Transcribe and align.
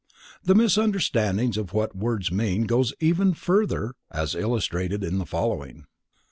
The 0.43 0.55
misunderstandings 0.55 1.57
of 1.57 1.73
what 1.73 1.95
words 1.95 2.31
mean 2.31 2.63
goes 2.63 2.91
even 2.99 3.35
farther, 3.35 3.93
as 4.09 4.33
illustrated 4.33 5.03
in 5.03 5.19
the 5.19 5.27
following. 5.27 5.85